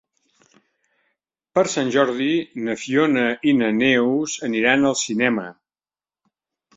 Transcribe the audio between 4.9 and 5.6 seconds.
al cinema.